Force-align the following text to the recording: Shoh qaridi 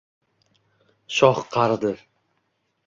Shoh 1.19 1.45
qaridi 1.53 1.95